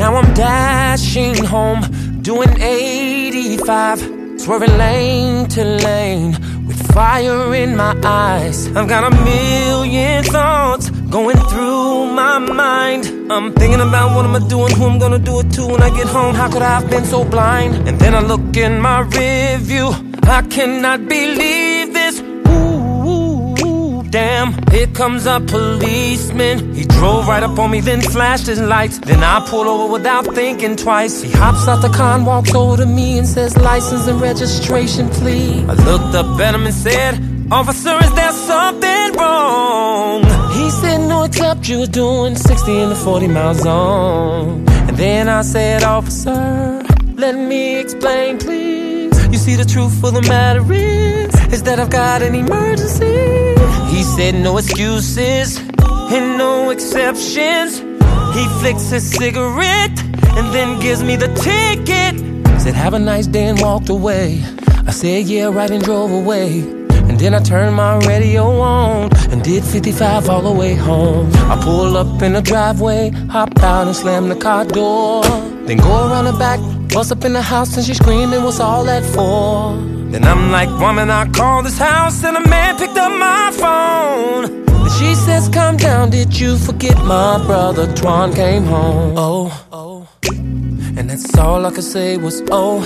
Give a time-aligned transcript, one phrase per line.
[0.00, 1.82] Now I'm dashing home,
[2.22, 6.30] doing 85, swerving lane to lane
[6.66, 8.74] with fire in my eyes.
[8.74, 13.30] I've got a million thoughts going through my mind.
[13.30, 16.06] I'm thinking about what I'm doing, who I'm gonna do it to when I get
[16.06, 16.34] home.
[16.34, 17.86] How could I have been so blind?
[17.86, 19.88] And then I look in my rear view.
[20.22, 21.69] I cannot believe.
[24.70, 26.74] Here comes a policeman.
[26.74, 28.98] He drove right up on me, then flashed his lights.
[28.98, 31.22] Then I pull over without thinking twice.
[31.22, 35.08] He hops out the car and walks over to me and says, License and registration,
[35.10, 35.68] please.
[35.68, 37.14] I looked up at him and said,
[37.50, 40.22] Officer, is there something wrong?
[40.52, 44.68] He said, No, except you were doing 60 in the 40 mile zone.
[44.88, 46.82] And then I said, Officer,
[47.16, 49.26] let me explain, please.
[49.32, 53.49] You see, the truth of the matter is, is that I've got an emergency.
[53.90, 57.78] He said, No excuses and no exceptions.
[58.36, 59.98] He flicks his cigarette
[60.36, 62.14] and then gives me the ticket.
[62.60, 64.42] Said, Have a nice day and walked away.
[64.86, 66.60] I said, Yeah, right, and drove away.
[67.08, 71.28] And then I turned my radio on and did 55 all the way home.
[71.34, 75.24] I pull up in the driveway, hop out and slam the car door.
[75.66, 76.60] Then go around the back,
[76.90, 79.99] bust up in the house and she's screaming, What's all that for?
[80.10, 84.64] Then I'm like, Woman, I called this house and a man picked up my phone.
[84.66, 89.14] Then she says, Calm down, did you forget my brother Twan came home?
[89.16, 90.08] Oh, oh.
[90.96, 92.80] And that's all I could say was, oh,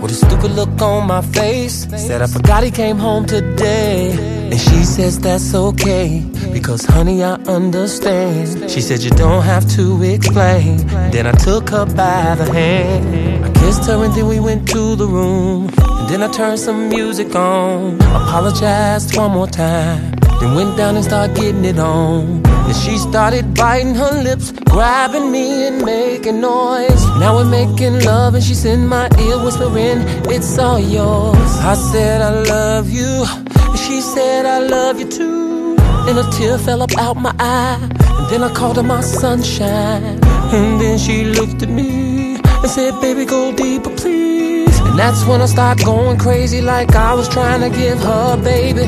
[0.00, 1.86] with a stupid look on my face.
[2.06, 4.12] Said I forgot he came home today.
[4.50, 8.70] And she says that's okay, because honey, I understand.
[8.70, 10.86] She said you don't have to explain.
[11.10, 13.44] Then I took her by the hand.
[13.44, 15.68] I kissed her and then we went to the room.
[15.78, 17.96] And then I turned some music on.
[18.02, 20.15] Apologized one more time.
[20.40, 22.42] Then went down and started getting it on.
[22.42, 27.02] Then she started biting her lips, grabbing me and making noise.
[27.20, 30.00] Now we're making love and she's in my ear whispering,
[30.34, 31.52] It's all yours.
[31.72, 33.24] I said I love you,
[33.70, 35.76] and she said I love you too.
[36.08, 40.20] And a tear fell up out my eye, and then I called her my sunshine.
[40.52, 44.78] And then she looked at me and said, Baby, go deeper, please.
[44.80, 48.86] And that's when I started going crazy, like I was trying to give her, baby.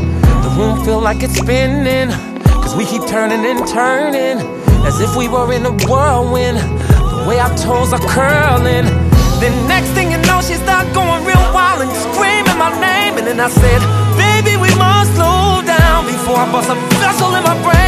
[0.58, 2.10] Room feel like it's spinning,
[2.50, 4.42] cause we keep turning and turning,
[4.84, 6.58] as if we were in a whirlwind.
[6.58, 8.90] The way our toes are curling.
[9.38, 13.18] Then next thing you know, she start going real wild and screaming my name.
[13.18, 13.80] And then I said,
[14.18, 17.87] Baby, we must slow down before I bust a vessel in my brain.